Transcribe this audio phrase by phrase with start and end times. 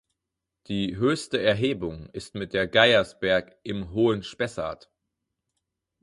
[0.65, 4.89] Die höchste Erhebung ist mit der Geiersberg im "Hohen Spessart".